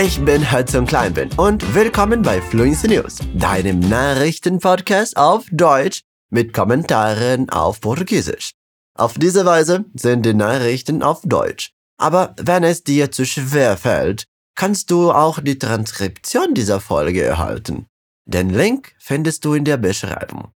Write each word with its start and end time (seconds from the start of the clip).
Ich 0.00 0.24
bin 0.24 0.52
Hudson 0.52 0.86
Kleinben 0.86 1.28
und 1.38 1.74
willkommen 1.74 2.22
bei 2.22 2.40
Fluency 2.40 2.86
News, 2.86 3.18
deinem 3.34 3.80
Nachrichtenpodcast 3.80 5.16
auf 5.16 5.46
Deutsch 5.50 6.02
mit 6.30 6.52
Kommentaren 6.52 7.50
auf 7.50 7.80
Portugiesisch. 7.80 8.52
Auf 8.96 9.14
diese 9.14 9.44
Weise 9.44 9.86
sind 9.94 10.24
die 10.24 10.34
Nachrichten 10.34 11.02
auf 11.02 11.22
Deutsch. 11.24 11.72
Aber 11.96 12.36
wenn 12.40 12.62
es 12.62 12.84
dir 12.84 13.10
zu 13.10 13.26
schwer 13.26 13.76
fällt, 13.76 14.26
kannst 14.54 14.92
du 14.92 15.10
auch 15.10 15.40
die 15.40 15.58
Transkription 15.58 16.54
dieser 16.54 16.78
Folge 16.78 17.24
erhalten. 17.24 17.86
Den 18.24 18.50
Link 18.50 18.92
findest 19.00 19.44
du 19.44 19.54
in 19.54 19.64
der 19.64 19.78
Beschreibung. 19.78 20.52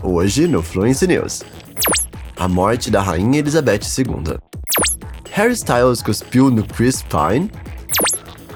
Hoje 0.00 0.46
no 0.46 0.62
Fluency 0.62 1.08
News. 1.08 1.44
A 2.36 2.46
morte 2.46 2.92
da 2.92 3.02
Rainha 3.02 3.40
Elizabeth 3.40 3.84
II. 3.98 4.38
Harry 5.32 5.56
Styles 5.56 6.04
cuspiu 6.04 6.50
no 6.50 6.62
Chris 6.62 7.02
Pine. 7.02 7.48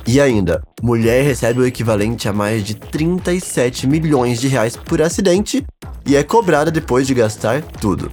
E 0.06 0.20
ainda, 0.20 0.62
mulher 0.82 1.22
recebe 1.22 1.60
o 1.60 1.66
equivalente 1.66 2.28
a 2.28 2.32
mais 2.32 2.64
de 2.64 2.74
37 2.74 3.86
milhões 3.86 4.40
de 4.40 4.48
reais 4.48 4.76
por 4.76 5.00
acidente 5.02 5.64
e 6.06 6.16
é 6.16 6.24
cobrada 6.24 6.70
depois 6.70 7.06
de 7.06 7.14
gastar 7.14 7.62
tudo. 7.62 8.10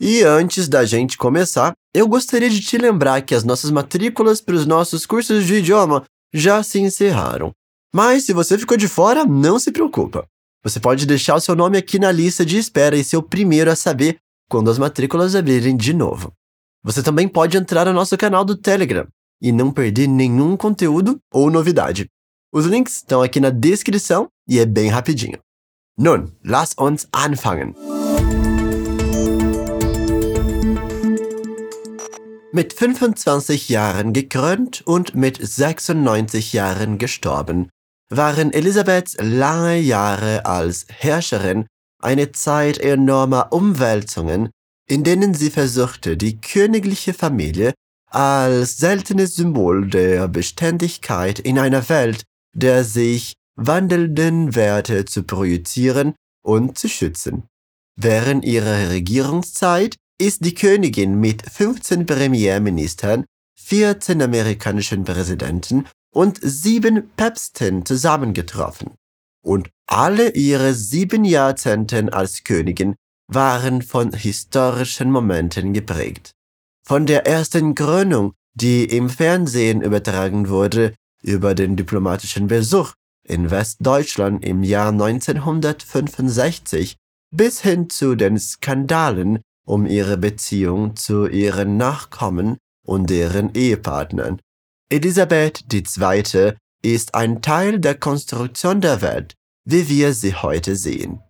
E 0.00 0.22
antes 0.22 0.68
da 0.68 0.84
gente 0.84 1.16
começar, 1.16 1.72
eu 1.94 2.08
gostaria 2.08 2.48
de 2.48 2.60
te 2.60 2.76
lembrar 2.78 3.22
que 3.22 3.34
as 3.34 3.44
nossas 3.44 3.70
matrículas 3.70 4.40
para 4.40 4.54
os 4.54 4.66
nossos 4.66 5.06
cursos 5.06 5.46
de 5.46 5.54
idioma 5.54 6.04
já 6.32 6.62
se 6.62 6.80
encerraram. 6.80 7.52
Mas 7.94 8.24
se 8.24 8.32
você 8.32 8.56
ficou 8.56 8.76
de 8.76 8.88
fora, 8.88 9.24
não 9.24 9.58
se 9.58 9.70
preocupa. 9.70 10.24
Você 10.64 10.80
pode 10.80 11.06
deixar 11.06 11.34
o 11.34 11.40
seu 11.40 11.54
nome 11.54 11.76
aqui 11.76 11.98
na 11.98 12.10
lista 12.10 12.46
de 12.46 12.56
espera 12.56 12.96
e 12.96 13.04
ser 13.04 13.16
o 13.16 13.22
primeiro 13.22 13.70
a 13.70 13.76
saber 13.76 14.16
quando 14.48 14.70
as 14.70 14.78
matrículas 14.78 15.34
abrirem 15.34 15.76
de 15.76 15.92
novo. 15.92 16.32
Você 16.82 17.02
também 17.02 17.28
pode 17.28 17.56
entrar 17.56 17.84
no 17.84 17.92
nosso 17.92 18.16
canal 18.16 18.44
do 18.44 18.56
Telegram 18.56 19.06
e 19.42 19.50
não 19.50 19.72
perder 19.72 20.06
nenhum 20.06 20.56
conteúdo 20.56 21.18
ou 21.32 21.50
novidade. 21.50 22.06
Os 22.54 22.64
links 22.66 22.96
estão 22.96 23.20
aqui 23.20 23.40
na 23.40 23.50
descrição 23.50 24.28
e 24.48 24.60
é 24.60 24.64
bem 24.64 24.88
rapidinho. 24.88 25.38
Nun, 25.98 26.30
lass 26.44 26.74
uns 26.78 27.08
anfangen. 27.12 27.74
Mit 32.54 32.74
25 32.74 33.70
Jahren 33.70 34.12
gekrönt 34.12 34.82
und 34.86 35.14
mit 35.14 35.38
96 35.40 36.52
Jahren 36.52 36.98
gestorben, 36.98 37.70
waren 38.10 38.52
Elisabeths 38.52 39.16
lange 39.18 39.78
Jahre 39.78 40.44
als 40.44 40.86
Herrscherin 40.88 41.66
eine 42.02 42.32
Zeit 42.32 42.78
enormer 42.78 43.52
Umwälzungen, 43.52 44.50
in 44.86 45.02
denen 45.02 45.32
sie 45.32 45.50
versuchte, 45.50 46.16
die 46.18 46.40
königliche 46.40 47.14
Familie 47.14 47.72
als 48.14 48.76
seltenes 48.76 49.36
Symbol 49.36 49.88
der 49.88 50.28
Beständigkeit 50.28 51.38
in 51.38 51.58
einer 51.58 51.88
Welt 51.88 52.24
der 52.54 52.84
sich 52.84 53.34
wandelnden 53.56 54.54
Werte 54.54 55.04
zu 55.04 55.24
projizieren 55.24 56.14
und 56.44 56.78
zu 56.78 56.88
schützen. 56.88 57.44
Während 57.96 58.44
ihrer 58.44 58.90
Regierungszeit 58.90 59.96
ist 60.18 60.44
die 60.44 60.54
Königin 60.54 61.18
mit 61.18 61.42
15 61.42 62.06
Premierministern, 62.06 63.24
14 63.58 64.22
amerikanischen 64.22 65.04
Präsidenten 65.04 65.86
und 66.14 66.38
sieben 66.42 67.10
Päpsten 67.16 67.84
zusammengetroffen. 67.84 68.94
Und 69.44 69.70
alle 69.86 70.30
ihre 70.32 70.74
sieben 70.74 71.24
Jahrzehnten 71.24 72.08
als 72.08 72.44
Königin 72.44 72.94
waren 73.28 73.82
von 73.82 74.12
historischen 74.12 75.10
Momenten 75.10 75.72
geprägt. 75.72 76.32
Von 76.84 77.06
der 77.06 77.26
ersten 77.26 77.74
Krönung, 77.74 78.34
die 78.54 78.84
im 78.84 79.08
Fernsehen 79.08 79.80
übertragen 79.82 80.48
wurde, 80.48 80.94
über 81.22 81.54
den 81.54 81.76
diplomatischen 81.76 82.48
Besuch 82.48 82.92
in 83.24 83.50
Westdeutschland 83.50 84.44
im 84.44 84.62
Jahr 84.62 84.90
1965 84.90 86.96
bis 87.30 87.62
hin 87.62 87.88
zu 87.88 88.16
den 88.16 88.38
Skandalen 88.38 89.40
um 89.64 89.86
ihre 89.86 90.16
Beziehung 90.16 90.96
zu 90.96 91.26
ihren 91.26 91.76
Nachkommen 91.76 92.58
und 92.84 93.10
deren 93.10 93.54
Ehepartnern. 93.54 94.40
Elisabeth 94.90 95.64
II. 95.72 96.54
ist 96.82 97.14
ein 97.14 97.42
Teil 97.42 97.78
der 97.78 97.94
Konstruktion 97.94 98.80
der 98.80 99.02
Welt, 99.02 99.34
wie 99.64 99.88
wir 99.88 100.14
sie 100.14 100.34
heute 100.34 100.76
sehen. 100.76 101.20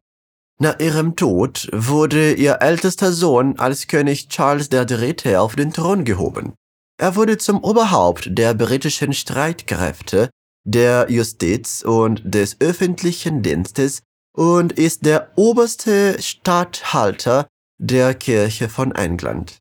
Nach 0.60 0.78
ihrem 0.78 1.16
Tod 1.16 1.68
wurde 1.72 2.34
ihr 2.34 2.58
ältester 2.60 3.12
Sohn 3.12 3.58
als 3.58 3.86
König 3.86 4.28
Charles 4.28 4.70
III. 4.72 5.36
auf 5.36 5.56
den 5.56 5.72
Thron 5.72 6.04
gehoben. 6.04 6.54
Er 6.98 7.16
wurde 7.16 7.38
zum 7.38 7.64
Oberhaupt 7.64 8.28
der 8.30 8.54
britischen 8.54 9.12
Streitkräfte, 9.12 10.30
der 10.64 11.06
Justiz 11.10 11.82
und 11.82 12.22
des 12.24 12.60
öffentlichen 12.60 13.42
Dienstes 13.42 14.02
und 14.36 14.72
ist 14.72 15.04
der 15.04 15.32
oberste 15.36 16.20
Statthalter 16.22 17.48
der 17.78 18.14
Kirche 18.14 18.69
von 18.69 18.94
England. 18.94 19.58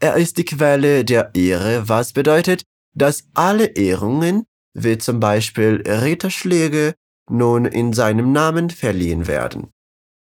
Er 0.00 0.16
ist 0.16 0.38
die 0.38 0.44
Quelle 0.44 1.04
der 1.04 1.30
Ehre, 1.34 1.88
was 1.88 2.12
bedeutet, 2.12 2.62
dass 2.94 3.28
alle 3.34 3.66
Ehrungen, 3.66 4.44
wie 4.74 4.98
zum 4.98 5.20
Beispiel 5.20 5.82
Ritterschläge, 5.86 6.94
nun 7.30 7.64
in 7.64 7.92
seinem 7.92 8.32
Namen 8.32 8.70
verliehen 8.70 9.26
werden. 9.26 9.70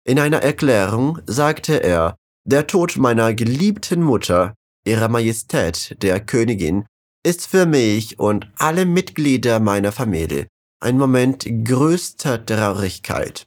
In 0.06 0.20
einer 0.20 0.38
Erklärung 0.38 1.18
sagte 1.26 1.82
er, 1.82 2.16
der 2.44 2.68
Tod 2.68 2.96
meiner 2.96 3.34
geliebten 3.34 4.02
Mutter, 4.02 4.54
ihrer 4.86 5.08
Majestät 5.08 6.00
der 6.00 6.20
Königin, 6.20 6.86
ist 7.24 7.48
für 7.48 7.66
mich 7.66 8.20
und 8.20 8.48
alle 8.56 8.86
Mitglieder 8.86 9.58
meiner 9.58 9.90
Familie 9.90 10.46
ein 10.80 10.96
Moment 10.96 11.44
größter 11.64 12.46
Traurigkeit. 12.46 13.46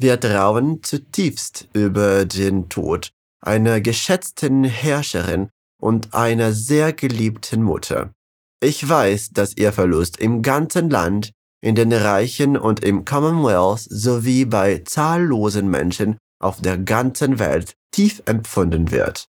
Wir 0.00 0.18
trauern 0.18 0.82
zutiefst 0.82 1.68
über 1.72 2.24
den 2.24 2.68
Tod 2.68 3.12
einer 3.40 3.80
geschätzten 3.80 4.64
Herrscherin 4.64 5.50
und 5.80 6.14
einer 6.14 6.52
sehr 6.52 6.92
geliebten 6.92 7.62
Mutter. 7.62 8.12
Ich 8.60 8.88
weiß, 8.88 9.30
dass 9.30 9.56
ihr 9.56 9.72
Verlust 9.72 10.18
im 10.18 10.42
ganzen 10.42 10.90
Land, 10.90 11.30
in 11.62 11.74
den 11.74 11.92
Reichen 11.92 12.56
und 12.56 12.84
im 12.84 13.04
Commonwealth 13.04 13.86
sowie 13.88 14.44
bei 14.44 14.82
zahllosen 14.84 15.70
Menschen 15.70 16.18
auf 16.40 16.60
der 16.60 16.76
ganzen 16.76 17.38
Welt 17.38 17.74
tief 17.92 18.20
empfunden 18.26 18.90
wird. 18.90 19.26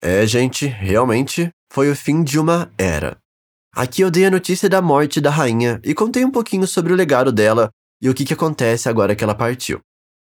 É, 0.00 0.26
gente, 0.26 0.66
realmente 0.66 1.50
foi 1.70 1.90
o 1.90 1.96
fim 1.96 2.24
de 2.24 2.38
uma 2.38 2.70
era. 2.78 3.18
Aqui 3.74 4.02
eu 4.02 4.10
dei 4.10 4.24
a 4.24 4.30
notícia 4.30 4.68
da 4.68 4.80
morte 4.80 5.20
da 5.20 5.30
rainha 5.30 5.80
e 5.84 5.92
contei 5.92 6.24
um 6.24 6.30
pouquinho 6.30 6.66
sobre 6.66 6.92
o 6.92 6.96
legado 6.96 7.30
dela 7.30 7.70
e 8.00 8.08
o 8.08 8.14
que, 8.14 8.24
que 8.24 8.32
acontece 8.32 8.88
agora 8.88 9.14
que 9.14 9.22
ela 9.22 9.34
partiu. 9.34 9.80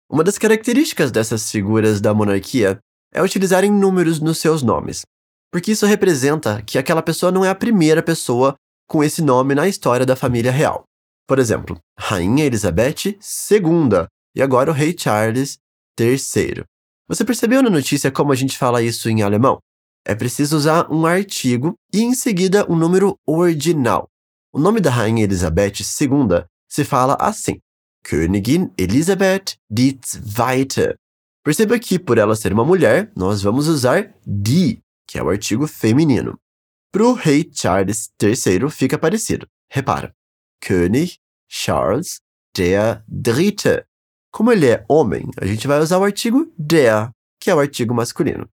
Uma 0.09 0.23
das 0.23 0.37
características 0.37 1.11
dessas 1.11 1.49
figuras 1.49 2.01
da 2.01 2.13
monarquia 2.13 2.79
é 3.13 3.21
utilizarem 3.21 3.71
números 3.71 4.19
nos 4.19 4.39
seus 4.39 4.61
nomes, 4.61 5.03
porque 5.51 5.71
isso 5.71 5.85
representa 5.85 6.61
que 6.61 6.77
aquela 6.77 7.01
pessoa 7.01 7.31
não 7.31 7.45
é 7.45 7.49
a 7.49 7.55
primeira 7.55 8.03
pessoa 8.03 8.55
com 8.87 9.03
esse 9.03 9.21
nome 9.21 9.53
na 9.53 9.67
história 9.67 10.05
da 10.05 10.15
família 10.15 10.51
real. 10.51 10.83
Por 11.27 11.39
exemplo, 11.39 11.77
Rainha 11.99 12.45
Elizabeth 12.45 13.17
II 13.51 14.07
e 14.33 14.41
agora 14.41 14.71
o 14.71 14.73
Rei 14.73 14.95
Charles 14.97 15.57
III. 15.99 16.63
Você 17.07 17.25
percebeu 17.25 17.61
na 17.61 17.69
notícia 17.69 18.11
como 18.11 18.31
a 18.31 18.35
gente 18.35 18.57
fala 18.57 18.81
isso 18.81 19.09
em 19.09 19.21
alemão? 19.21 19.59
É 20.05 20.15
preciso 20.15 20.55
usar 20.55 20.89
um 20.91 21.05
artigo 21.05 21.73
e 21.93 22.01
em 22.01 22.13
seguida 22.13 22.65
um 22.71 22.75
número 22.77 23.17
ordinal. 23.25 24.07
O 24.53 24.59
nome 24.59 24.79
da 24.79 24.89
Rainha 24.89 25.23
Elizabeth 25.23 25.81
II 25.81 26.45
se 26.69 26.85
fala 26.85 27.17
assim: 27.19 27.59
Königin 28.03 28.71
Elisabeth 28.77 29.57
II. 29.69 30.95
Perceba 31.43 31.77
que, 31.79 31.99
por 31.99 32.17
ela 32.17 32.35
ser 32.35 32.53
uma 32.53 32.63
mulher, 32.63 33.11
nós 33.15 33.41
vamos 33.41 33.67
usar 33.67 34.13
die, 34.25 34.81
que 35.07 35.17
é 35.17 35.23
o 35.23 35.29
artigo 35.29 35.67
feminino. 35.67 36.37
Para 36.97 37.05
o 37.05 37.13
rei 37.13 37.47
Charles 37.53 38.09
III 38.19 38.71
fica 38.71 38.97
parecido. 38.97 39.47
Repara. 39.69 40.15
König 40.59 41.19
Charles 41.47 42.21
der 42.55 43.03
Dritte. 43.07 43.85
Como 44.31 44.51
ele 44.51 44.65
é 44.65 44.83
homem, 44.89 45.29
a 45.39 45.45
gente 45.45 45.67
vai 45.67 45.79
usar 45.79 45.99
o 45.99 46.03
artigo 46.03 46.51
der, 46.57 47.11
que 47.39 47.51
é 47.51 47.53
o 47.53 47.59
artigo 47.59 47.93
masculino. 47.93 48.49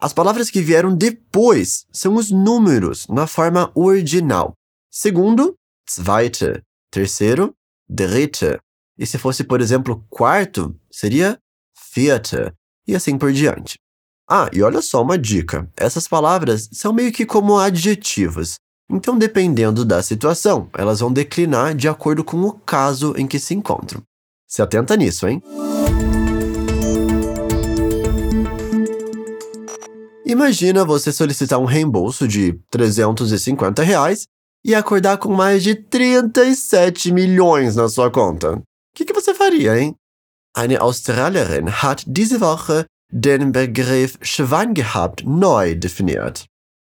As 0.00 0.14
palavras 0.14 0.48
que 0.48 0.62
vieram 0.62 0.96
depois 0.96 1.84
são 1.92 2.14
os 2.14 2.30
números 2.30 3.06
na 3.08 3.26
forma 3.26 3.70
ordinal. 3.74 4.54
Segundo, 4.90 5.54
zweite. 5.86 6.62
Terceiro, 6.90 7.54
dritte. 7.86 8.58
E 8.98 9.04
se 9.04 9.18
fosse, 9.18 9.44
por 9.44 9.60
exemplo, 9.60 10.02
quarto, 10.08 10.74
seria 10.90 11.38
vierte. 11.94 12.38
E 12.88 12.96
assim 12.96 13.18
por 13.18 13.30
diante. 13.34 13.78
Ah, 14.34 14.48
e 14.50 14.62
olha 14.62 14.80
só 14.80 15.02
uma 15.02 15.18
dica: 15.18 15.68
essas 15.76 16.08
palavras 16.08 16.66
são 16.72 16.90
meio 16.90 17.12
que 17.12 17.26
como 17.26 17.58
adjetivos. 17.58 18.54
Então, 18.90 19.18
dependendo 19.18 19.84
da 19.84 20.02
situação, 20.02 20.70
elas 20.72 21.00
vão 21.00 21.12
declinar 21.12 21.74
de 21.74 21.86
acordo 21.86 22.24
com 22.24 22.40
o 22.40 22.52
caso 22.54 23.12
em 23.18 23.26
que 23.26 23.38
se 23.38 23.52
encontram. 23.52 24.02
Se 24.48 24.62
atenta 24.62 24.96
nisso, 24.96 25.28
hein? 25.28 25.42
Imagina 30.24 30.82
você 30.82 31.12
solicitar 31.12 31.58
um 31.58 31.66
reembolso 31.66 32.26
de 32.26 32.58
350 32.70 33.82
reais 33.82 34.24
e 34.64 34.74
acordar 34.74 35.18
com 35.18 35.30
mais 35.34 35.62
de 35.62 35.74
37 35.74 37.12
milhões 37.12 37.76
na 37.76 37.86
sua 37.86 38.10
conta? 38.10 38.54
O 38.54 38.62
que, 38.94 39.04
que 39.04 39.12
você 39.12 39.34
faria, 39.34 39.78
hein? 39.78 39.94
Eine 40.56 40.78
Australierin 40.78 41.68
hat 41.68 42.04
diese 42.06 42.38
Woche 42.38 42.86
den 43.12 43.52
Begriff 43.52 44.18
Schwein 44.22 44.74
gehabt 44.74 45.24
neu 45.24 45.76
definiert. 45.76 46.46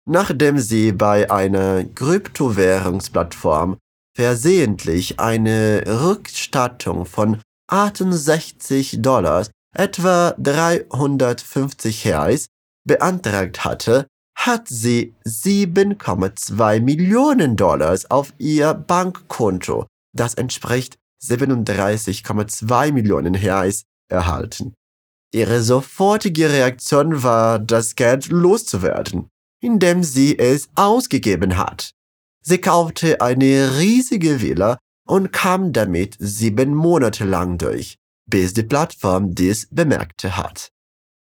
Nachdem 0.07 0.59
sie 0.59 0.93
bei 0.93 1.31
einer 1.31 1.85
Kryptowährungsplattform 1.85 3.79
versehentlich 4.17 5.21
eine 5.21 5.85
Rückstattung 5.87 7.07
von 7.07 7.41
68 7.71 9.01
Dollars, 9.01 9.51
etwa 9.77 10.35
350 10.39 12.07
Reais, 12.07 12.47
beantragt 12.85 13.65
hatte, 13.65 14.07
hat 14.37 14.67
sie 14.69 15.15
7,2 15.25 16.81
Millionen 16.81 17.57
Dollars 17.57 18.11
auf 18.11 18.33
ihr 18.39 18.75
Bankkonto, 18.75 19.87
das 20.17 20.35
entspricht 20.35 20.97
37,2 21.23 22.93
Millionen 22.93 23.35
Reais, 23.35 23.83
erhalten. 24.11 24.75
Ihre 25.33 25.63
sofortige 25.63 26.51
Reaktion 26.51 27.23
war, 27.23 27.59
das 27.59 27.95
Geld 27.97 28.29
loszuwerden, 28.29 29.29
indem 29.61 30.03
sie 30.03 30.39
es 30.39 30.69
ausgegeben 30.75 31.57
hat. 31.57 31.93
Sie 32.43 32.59
kaufte 32.59 33.21
eine 33.21 33.79
riesige 33.79 34.41
Villa 34.41 34.79
und 35.07 35.33
kam 35.33 35.73
damit 35.73 36.17
sieben 36.19 36.75
Monate 36.75 37.25
lang 37.25 37.59
durch, 37.59 37.97
bis 38.27 38.55
die 38.55 38.63
Plattform 38.63 39.35
dies 39.35 39.69
bemerkte 39.71 40.37
hat. 40.37 40.71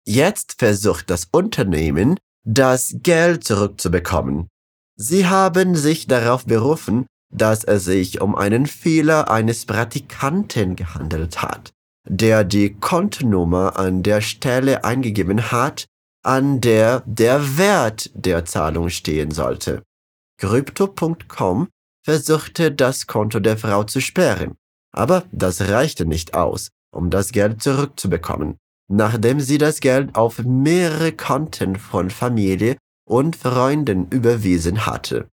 Jetzt 0.06 0.56
versucht 0.60 1.10
das 1.10 1.28
Unternehmen, 1.32 2.20
das 2.44 2.98
Geld 3.02 3.44
zurückzubekommen. 3.44 4.48
Sie 4.96 5.28
haben 5.28 5.76
sich 5.76 6.08
darauf 6.08 6.46
berufen, 6.46 7.08
dass 7.34 7.64
es 7.64 7.86
sich 7.86 8.22
um 8.22 8.36
einen 8.36 8.68
Fehler 8.68 9.30
eines 9.30 9.66
Praktikanten 9.66 10.76
gehandelt 10.76 11.42
hat, 11.42 11.72
der 12.06 12.44
die 12.44 12.76
Kontonummer 12.76 13.78
an 13.78 14.04
der 14.04 14.22
Stelle 14.22 14.84
eingegeben 14.84 15.52
hat, 15.52 15.86
an 16.24 16.62
der 16.62 17.04
der 17.06 17.58
Wert 17.58 18.12
der 18.14 18.46
Zahlung 18.46 18.90
stehen 18.90 19.32
sollte. 19.32 19.84
Crypto.com 20.40 21.68
versuchte 22.04 22.72
das 22.72 23.08
Konto 23.08 23.40
der 23.40 23.58
Frau 23.58 23.84
zu 23.84 24.02
sperren, 24.02 24.56
aber 24.92 25.24
das 25.32 25.62
reichte 25.62 26.06
nicht 26.06 26.34
aus, 26.34 26.70
um 26.94 27.10
das 27.10 27.32
Geld 27.32 27.62
zurückzubekommen 27.62 28.58
nachdem 28.88 29.40
sie 29.40 29.58
das 29.58 29.80
Geld 29.80 30.16
auf 30.16 30.40
mehrere 30.40 31.12
Konten 31.12 31.76
von 31.76 32.10
Familie 32.10 32.78
und 33.08 33.36
Freunden 33.36 34.08
überwiesen 34.10 34.86
hatte. 34.86 35.28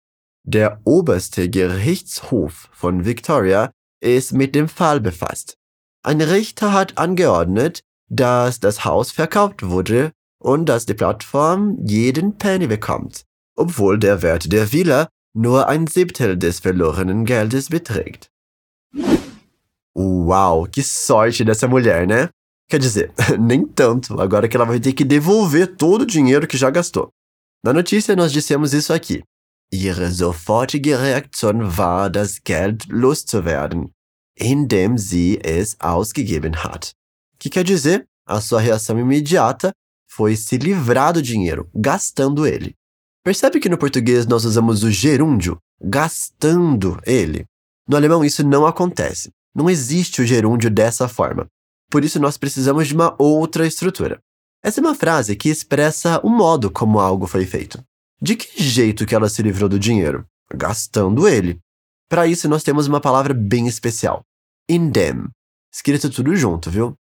Der 0.46 0.80
oberste 0.84 1.50
Gerichtshof 1.50 2.70
von 2.72 3.06
Victoria 3.06 3.72
ist 4.02 4.34
mit 4.34 4.56
dem 4.56 4.68
Fall 4.68 5.00
befasst. 5.00 5.56
Ein 6.02 6.22
Richter 6.22 6.72
hat 6.72 6.98
angeordnet, 6.98 7.82
dass 8.10 8.60
das 8.60 8.86
Haus 8.86 9.12
verkauft 9.12 9.64
wurde 9.64 10.12
und 10.42 10.68
dass 10.68 10.86
die 10.86 10.94
Plattform 10.94 11.78
jeden 11.86 12.38
Penny 12.38 12.68
bekommt, 12.68 13.26
obwohl 13.56 14.00
der 14.00 14.22
Wert 14.22 14.52
der 14.52 14.72
Villa 14.72 15.10
nur 15.34 15.68
ein 15.68 15.88
Siebtel 15.88 16.38
des 16.38 16.60
verlorenen 16.60 17.26
Geldes 17.26 17.70
beträgt. 17.70 18.32
Uau, 19.96 20.68
que 20.72 20.82
sorte 20.82 21.44
dessa 21.44 21.68
mulher, 21.68 22.08
né? 22.08 22.30
Quer 22.70 22.80
dizer, 22.80 23.12
nem 23.38 23.68
tanto, 23.68 24.20
agora 24.20 24.48
que 24.48 24.56
ela 24.56 24.66
vai 24.66 24.80
ter 24.80 24.94
que 24.94 25.04
devolver 25.04 25.76
todo 25.76 26.04
o 26.04 26.08
dinheiro 26.08 26.48
que 26.48 26.58
já 26.58 26.70
gastou. 26.70 27.10
Na 27.64 27.74
notícia 27.74 28.16
nós 28.16 28.32
dissemos 28.32 28.74
isso 28.74 28.94
aqui. 28.94 29.24
Ihre 29.72 30.10
sofortige 30.10 30.96
Reaktion 30.96 31.78
war, 31.78 32.10
das 32.10 32.40
Geld 32.44 32.88
loszuwerden, 32.90 33.92
indem 34.40 34.98
sie 34.98 35.40
es 35.44 35.76
ausgegeben 35.80 36.54
hat. 36.56 36.92
Que 37.38 37.50
quer 37.50 37.64
dizer, 37.64 38.06
a 38.26 38.40
sua 38.42 38.60
reação 38.60 39.00
imediata 39.00 39.72
foi 40.10 40.36
se 40.36 40.58
livrar 40.58 41.14
do 41.14 41.22
dinheiro, 41.22 41.70
gastando 41.74 42.46
ele. 42.46 42.76
Percebe 43.24 43.60
que 43.60 43.70
no 43.70 43.78
português 43.78 44.26
nós 44.26 44.46
usamos 44.46 44.84
o 44.84 44.92
gerúndio, 44.92 45.58
gastando 45.82 47.00
ele? 47.06 47.46
No 47.88 47.96
alemão 47.96 48.24
isso 48.24 48.44
não 48.44 48.66
acontece. 48.66 49.30
Não 49.56 49.70
existe 49.70 50.22
o 50.22 50.26
gerúndio 50.26 50.70
dessa 50.70 51.08
forma. 51.08 51.48
Por 51.90 52.06
isso, 52.06 52.20
nós 52.20 52.38
precisamos 52.38 52.88
de 52.88 52.94
uma 52.94 53.16
outra 53.18 53.66
estrutura. 53.66 54.20
Essa 54.64 54.80
é 54.80 54.82
uma 54.82 54.94
frase 54.94 55.36
que 55.36 55.50
expressa 55.50 56.20
o 56.24 56.30
modo 56.30 56.70
como 56.70 57.00
algo 57.00 57.26
foi 57.26 57.46
feito. 57.46 57.84
De 58.22 58.36
que 58.36 58.62
jeito 58.62 59.06
que 59.06 59.16
ela 59.16 59.30
se 59.30 59.42
livrou 59.42 59.68
do 59.68 59.80
dinheiro? 59.80 60.26
Gastando 60.54 61.28
ele. 61.28 61.60
Para 62.10 62.28
isso, 62.28 62.48
nós 62.48 62.64
temos 62.64 62.88
uma 62.88 63.00
palavra 63.00 63.34
bem 63.34 63.68
especial: 63.68 64.22
indem. 64.70 65.28
Escrito 65.74 66.10
tudo 66.10 66.36
junto, 66.36 66.70
viu? 66.70 66.94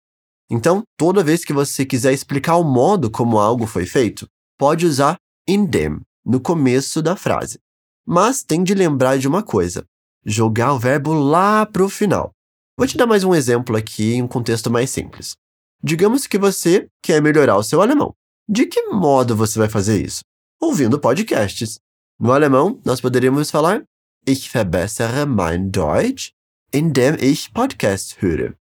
Então, 0.50 0.82
toda 0.97 1.23
vez 1.23 1.44
que 1.44 1.53
você 1.53 1.85
quiser 1.85 2.12
explicar 2.12 2.56
o 2.56 2.65
modo 2.65 3.11
como 3.11 3.38
algo 3.38 3.67
foi 3.67 3.85
feito, 3.85 4.26
pode 4.59 4.87
usar 4.87 5.17
indem 5.47 6.00
no 6.25 6.41
começo 6.41 7.03
da 7.03 7.15
frase. 7.15 7.59
Mas 8.06 8.43
tem 8.43 8.65
de 8.65 8.75
lembrar 8.75 9.19
de 9.19 9.29
uma 9.29 9.43
coisa: 9.43 9.85
jogar 10.25 10.73
o 10.73 10.79
verbo 10.79 11.12
lá 11.12 11.67
para 11.67 11.85
o 11.85 11.88
final. 11.88 12.32
Vou 12.79 12.87
te 12.87 12.97
dar 12.97 13.06
mais 13.06 13.25
um 13.25 13.35
exemplo 13.35 13.76
aqui 13.76 14.15
em 14.15 14.23
um 14.23 14.29
contexto 14.29 14.70
mais 14.70 14.88
simples. 14.88 15.35
Digamos 15.82 16.26
que 16.26 16.38
você 16.38 16.88
quer 17.03 17.20
melhorar 17.20 17.56
o 17.56 17.62
seu 17.62 17.82
alemão. 17.82 18.15
De 18.49 18.67
que 18.67 18.88
modo 18.88 19.37
você 19.37 19.59
vai 19.59 19.69
fazer 19.69 20.03
isso? 20.03 20.20
Ouvindo 20.61 20.99
podcasts. 20.99 21.79
No 22.19 22.32
alemão, 22.32 22.81
nós 22.85 23.00
poderíamos 23.00 23.50
falar 23.50 23.85
Ich 24.26 24.50
verbessere 24.50 25.26
mein 25.26 25.70
Deutsch, 25.70 26.32
indem 26.73 27.17
ich 27.20 27.50
Podcasts 27.50 28.17
höre. 28.23 28.55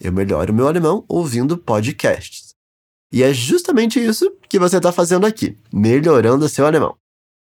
Eu 0.00 0.12
melhoro 0.12 0.52
meu 0.52 0.66
alemão 0.66 1.04
ouvindo 1.08 1.56
podcasts. 1.56 2.54
E 3.12 3.22
é 3.22 3.32
justamente 3.32 4.02
isso 4.02 4.36
que 4.48 4.58
você 4.58 4.78
está 4.78 4.90
fazendo 4.90 5.26
aqui, 5.26 5.56
melhorando 5.72 6.48
seu 6.48 6.66
alemão. 6.66 6.96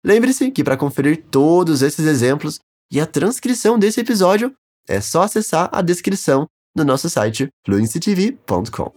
Lembre-se 0.04 0.50
que 0.50 0.64
para 0.64 0.76
conferir 0.76 1.24
todos 1.30 1.80
esses 1.80 2.06
exemplos 2.06 2.58
e 2.90 3.00
a 3.00 3.06
transcrição 3.06 3.78
desse 3.78 4.00
episódio, 4.00 4.52
é 4.88 5.00
só 5.00 5.22
acessar 5.22 5.68
a 5.72 5.80
descrição 5.80 6.46
no 6.76 6.84
nosso 6.84 7.08
site 7.08 7.48
fluencytv.com. 7.64 8.92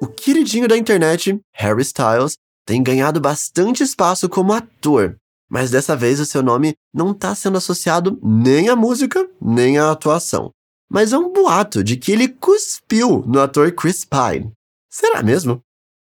O 0.00 0.06
queridinho 0.08 0.66
da 0.66 0.76
internet, 0.76 1.38
Harry 1.54 1.82
Styles, 1.82 2.36
tem 2.66 2.82
ganhado 2.82 3.20
bastante 3.20 3.82
espaço 3.82 4.28
como 4.28 4.52
ator, 4.52 5.16
mas 5.54 5.70
dessa 5.70 5.94
vez 5.94 6.18
o 6.18 6.26
seu 6.26 6.42
nome 6.42 6.74
não 6.92 7.12
está 7.12 7.32
sendo 7.32 7.58
associado 7.58 8.18
nem 8.20 8.68
à 8.68 8.74
música, 8.74 9.24
nem 9.40 9.78
à 9.78 9.92
atuação. 9.92 10.50
Mas 10.90 11.12
é 11.12 11.16
um 11.16 11.32
boato 11.32 11.84
de 11.84 11.96
que 11.96 12.10
ele 12.10 12.26
cuspiu 12.26 13.22
no 13.24 13.40
ator 13.40 13.70
Chris 13.70 14.04
Pine. 14.04 14.52
Será 14.90 15.22
mesmo? 15.22 15.60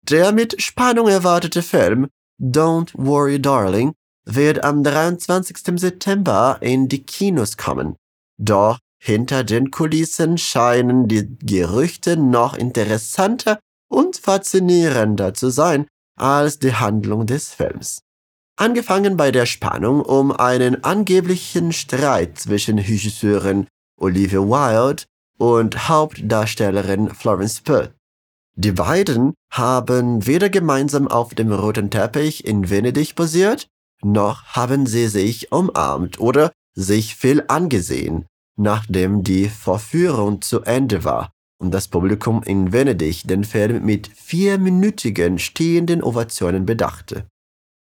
Der 0.10 0.32
mit 0.32 0.56
Spannung 0.62 1.10
erwartete 1.10 1.62
Film 1.62 2.08
Don't 2.42 2.94
Worry 2.96 3.38
Darling 3.38 3.92
wird 4.26 4.64
am 4.64 4.82
23. 4.82 5.82
September 5.82 6.58
in 6.62 6.88
die 6.88 7.04
Kinos 7.04 7.58
kommen. 7.58 7.98
Doch 8.40 8.80
hinter 9.04 9.44
den 9.44 9.70
Kulissen 9.70 10.38
scheinen 10.38 11.10
die 11.10 11.28
Gerüchte 11.40 12.16
noch 12.16 12.56
interessanter 12.56 13.60
und 13.90 14.16
faszinierender 14.16 15.34
zu 15.34 15.50
sein 15.50 15.88
als 16.18 16.58
die 16.60 16.74
Handlung 16.74 17.26
des 17.26 17.54
Films. 17.54 18.00
Angefangen 18.58 19.18
bei 19.18 19.32
der 19.32 19.46
Spannung 19.46 20.02
um 20.02 20.32
einen 20.32 20.84
angeblichen 20.86 21.74
Streit 21.74 22.40
zwischen 22.40 22.80
Regisseurin 22.80 23.68
Olivia 24.00 24.40
Wilde 24.40 25.04
und 25.38 25.90
Hauptdarstellerin 25.90 27.10
Florence 27.10 27.60
Pugh. 27.60 27.90
Die 28.56 28.72
beiden 28.72 29.34
haben 29.52 30.26
weder 30.26 30.50
gemeinsam 30.50 31.10
auf 31.10 31.36
dem 31.36 31.52
roten 31.52 31.92
Teppich 31.92 32.46
in 32.46 32.70
Venedig 32.70 33.16
posiert, 33.16 33.68
noch 34.02 34.46
haben 34.46 34.86
sie 34.86 35.10
sich 35.10 35.52
umarmt 35.52 36.22
oder 36.22 36.54
sich 36.74 37.18
viel 37.18 37.44
angesehen, 37.50 38.26
nachdem 38.58 39.24
die 39.24 39.50
Vorführung 39.50 40.42
zu 40.42 40.62
Ende 40.62 41.04
war 41.04 41.30
und 41.60 41.74
das 41.74 41.90
Publikum 41.90 42.42
in 42.44 42.72
Venedig 42.72 43.28
den 43.28 43.44
Film 43.44 43.86
mit 43.86 44.08
vierminütigen 44.08 45.40
stehenden 45.40 46.02
Ovationen 46.02 46.66
bedachte. 46.66 47.26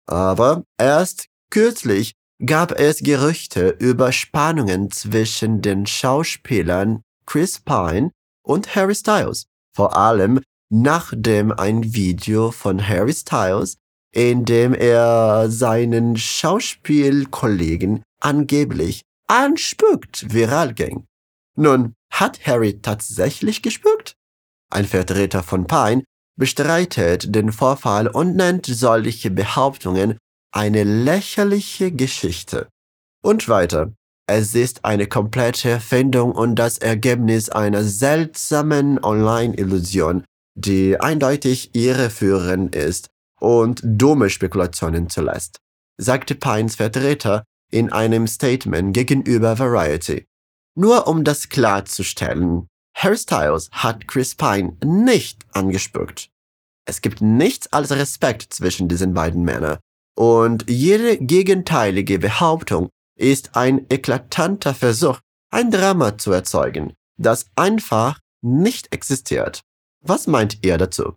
Aber 0.07 0.63
erst 0.77 1.27
kürzlich 1.49 2.13
gab 2.45 2.71
es 2.71 2.99
Gerüchte 2.99 3.69
über 3.79 4.11
Spannungen 4.11 4.91
zwischen 4.91 5.61
den 5.61 5.85
Schauspielern 5.85 7.01
Chris 7.25 7.59
Pine 7.59 8.11
und 8.43 8.75
Harry 8.75 8.95
Styles, 8.95 9.45
vor 9.75 9.97
allem 9.97 10.41
nachdem 10.69 11.51
ein 11.51 11.93
Video 11.93 12.51
von 12.51 12.87
Harry 12.87 13.13
Styles 13.13 13.77
indem 14.15 14.73
er 14.73 15.51
seinen 15.51 16.15
Schauspielkollegen 16.15 18.01
angeblich 18.21 19.01
anspuckt, 19.27 20.33
viral 20.33 20.73
ging. 20.73 21.05
Nun, 21.57 21.95
hat 22.09 22.45
Harry 22.47 22.79
tatsächlich 22.81 23.61
gespuckt? 23.61 24.15
Ein 24.71 24.85
Vertreter 24.85 25.43
von 25.43 25.67
Pine 25.67 26.03
bestreitet 26.37 27.33
den 27.33 27.51
Vorfall 27.51 28.07
und 28.07 28.35
nennt 28.35 28.65
solche 28.65 29.31
Behauptungen 29.31 30.17
eine 30.51 30.83
lächerliche 30.83 31.91
Geschichte. 31.91 32.67
Und 33.23 33.47
weiter. 33.49 33.93
Es 34.27 34.55
ist 34.55 34.85
eine 34.85 35.07
komplette 35.07 35.69
Erfindung 35.69 36.31
und 36.31 36.55
das 36.55 36.79
Ergebnis 36.79 37.49
einer 37.49 37.83
seltsamen 37.83 39.03
Online-Illusion, 39.03 40.23
die 40.55 40.99
eindeutig 40.99 41.75
irreführend 41.75 42.75
ist 42.75 43.09
und 43.39 43.81
dumme 43.83 44.29
Spekulationen 44.29 45.09
zulässt, 45.09 45.59
sagte 45.97 46.33
Pines 46.33 46.75
Vertreter 46.75 47.43
in 47.71 47.91
einem 47.91 48.25
Statement 48.27 48.93
gegenüber 48.93 49.59
Variety. 49.59 50.25
Nur 50.75 51.07
um 51.07 51.23
das 51.23 51.49
klarzustellen, 51.49 52.67
Harry 52.95 53.17
Styles 53.17 53.69
hat 53.71 54.07
Chris 54.07 54.35
Pine 54.35 54.77
nicht 54.83 55.45
angespuckt. 55.53 56.29
Es 56.87 57.01
gibt 57.01 57.21
nichts 57.21 57.71
als 57.73 57.91
Respekt 57.91 58.53
zwischen 58.53 58.87
diesen 58.87 59.13
beiden 59.13 59.43
Männern 59.43 59.79
und 60.17 60.69
jede 60.69 61.17
gegenteilige 61.17 62.19
Behauptung 62.19 62.89
ist 63.17 63.55
ein 63.55 63.85
eklatanter 63.89 64.73
Versuch, 64.73 65.19
ein 65.51 65.71
Drama 65.71 66.17
zu 66.17 66.31
erzeugen, 66.31 66.93
das 67.17 67.47
einfach 67.55 68.19
nicht 68.41 68.93
existiert. 68.93 69.61
Was 70.01 70.27
meint 70.27 70.59
ihr 70.63 70.77
dazu? 70.77 71.15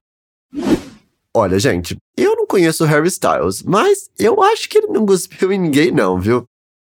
Olha, 1.35 1.61
gente, 1.61 1.97
eu 2.17 2.35
não 2.35 2.47
conheço 2.47 2.87
Harry 2.87 3.09
Styles, 3.09 3.63
mas 3.63 4.11
eu 4.19 4.43
acho 4.43 4.69
que 4.69 4.79
ele 4.79 4.89
não 4.89 5.07
cuspiu 5.07 5.53
em 5.53 5.59
ninguém, 5.59 5.93
não, 5.93 6.19
viu? 6.19 6.45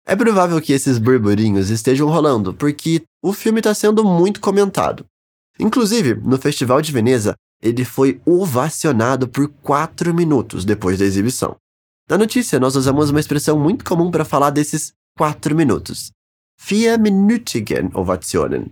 É 0.10 0.16
provável 0.16 0.62
que 0.62 0.72
esses 0.72 0.98
burburinhos 0.98 1.70
estejam 1.70 2.08
rolando, 2.08 2.54
porque 2.54 3.04
o 3.22 3.34
filme 3.34 3.60
está 3.60 3.74
sendo 3.74 4.06
muito 4.06 4.40
comentado. 4.40 5.06
Inclusive, 5.60 6.16
no 6.16 6.38
Festival 6.38 6.82
de 6.82 6.94
Veneza, 6.94 7.36
ele 7.62 7.84
foi 7.84 8.22
ovacionado 8.26 9.28
por 9.28 9.50
4 9.62 10.14
minutos 10.14 10.64
depois 10.64 10.98
da 10.98 11.04
exibição. 11.04 11.58
Na 12.10 12.18
notícia, 12.18 12.58
nós 12.58 12.78
usamos 12.78 13.10
uma 13.10 13.20
expressão 13.20 13.60
muito 13.60 13.84
comum 13.84 14.10
para 14.10 14.24
falar 14.24 14.50
desses 14.50 14.94
4 15.18 15.54
minutos. 15.54 16.10
Vier 16.58 16.98
Minütigen 16.98 17.90
Ovationen. 17.94 18.72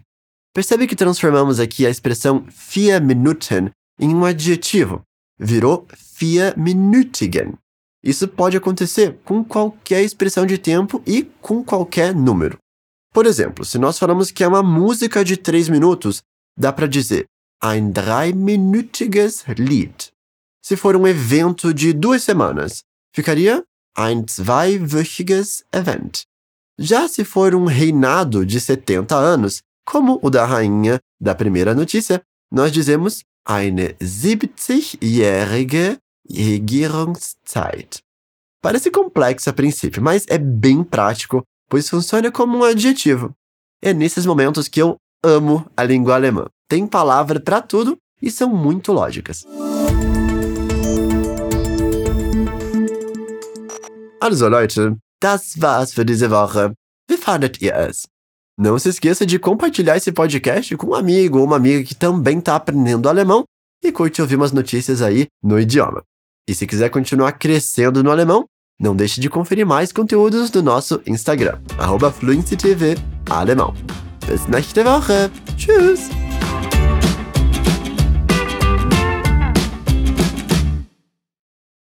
Percebe 0.53 0.87
que 0.87 0.95
transformamos 0.95 1.59
aqui 1.59 1.85
a 1.85 1.89
expressão 1.89 2.45
vier 2.47 3.01
Minuten 3.01 3.71
em 3.99 4.15
um 4.15 4.23
adjetivo. 4.23 5.01
Virou 5.37 5.85
vier 6.17 6.57
Minütigen. 6.57 7.55
Isso 8.05 8.27
pode 8.27 8.55
acontecer 8.55 9.17
com 9.25 9.43
qualquer 9.43 10.03
expressão 10.03 10.45
de 10.45 10.59
tempo 10.59 11.01
e 11.07 11.23
com 11.41 11.63
qualquer 11.63 12.13
número. 12.13 12.59
Por 13.11 13.25
exemplo, 13.25 13.65
se 13.65 13.79
nós 13.79 13.97
falamos 13.97 14.29
que 14.29 14.43
é 14.43 14.47
uma 14.47 14.61
música 14.61 15.25
de 15.25 15.35
3 15.35 15.69
minutos, 15.69 16.21
dá 16.55 16.71
para 16.71 16.85
dizer 16.85 17.25
ein 17.63 17.91
dreiminütiges 17.91 19.43
Lied. 19.57 20.11
Se 20.63 20.75
for 20.75 20.95
um 20.95 21.07
evento 21.07 21.73
de 21.73 21.93
duas 21.93 22.21
semanas, 22.21 22.83
ficaria 23.13 23.63
ein 23.97 24.25
zweiwöchiges 24.27 25.63
Event. 25.71 26.25
Já 26.77 27.07
se 27.07 27.23
for 27.23 27.55
um 27.55 27.65
reinado 27.65 28.45
de 28.45 28.59
70 28.59 29.15
anos, 29.15 29.61
como 29.85 30.19
o 30.21 30.29
da 30.29 30.45
rainha 30.45 30.99
da 31.19 31.33
primeira 31.33 31.73
notícia, 31.73 32.21
nós 32.51 32.71
dizemos 32.71 33.23
eine 33.47 33.93
70-jährige 33.93 35.97
Regierungszeit. 36.29 37.99
Parece 38.61 38.89
complexo 38.89 39.49
a 39.49 39.53
princípio, 39.53 40.01
mas 40.01 40.25
é 40.27 40.37
bem 40.37 40.83
prático, 40.83 41.43
pois 41.69 41.89
funciona 41.89 42.31
como 42.31 42.57
um 42.57 42.63
adjetivo. 42.63 43.31
É 43.81 43.93
nesses 43.93 44.25
momentos 44.25 44.67
que 44.67 44.81
eu 44.81 44.97
amo 45.23 45.65
a 45.77 45.83
língua 45.83 46.15
alemã. 46.15 46.47
Tem 46.67 46.87
palavra 46.87 47.39
para 47.39 47.61
tudo 47.61 47.97
e 48.21 48.31
são 48.31 48.49
muito 48.49 48.91
lógicas. 48.91 49.45
Also 54.19 54.47
Leute, 54.47 54.97
das 55.21 55.55
war's 55.57 55.93
für 55.93 56.03
diese 56.03 56.27
Woche. 56.31 56.73
Wie 57.07 57.17
fandet 57.17 57.61
ihr 57.61 57.75
es? 57.75 58.07
Não 58.57 58.79
se 58.79 58.89
esqueça 58.89 59.25
de 59.25 59.37
compartilhar 59.37 59.97
esse 59.97 60.11
podcast 60.11 60.75
com 60.77 60.87
um 60.87 60.95
amigo 60.95 61.39
ou 61.39 61.45
uma 61.45 61.57
amiga 61.57 61.83
que 61.83 61.93
também 61.93 62.39
está 62.39 62.55
aprendendo 62.55 63.09
alemão 63.09 63.43
e 63.83 63.91
curte 63.91 64.21
ouvir 64.21 64.37
umas 64.37 64.51
notícias 64.51 65.01
aí 65.01 65.27
no 65.43 65.59
idioma. 65.59 66.03
E 66.47 66.53
se 66.53 66.67
quiser 66.67 66.89
continuar 66.89 67.33
crescendo 67.33 68.03
no 68.03 68.11
alemão, 68.11 68.45
não 68.79 68.95
deixe 68.95 69.19
de 69.19 69.29
conferir 69.29 69.65
mais 69.65 69.91
conteúdos 69.91 70.49
do 70.49 70.61
nosso 70.61 71.01
Instagram, 71.07 71.59
arroba 71.77 72.13
Alemão. 73.29 73.73
Bis 74.27 74.47
nächste 74.47 74.83
Woche. 74.83 75.31
Tschüss! 75.55 76.24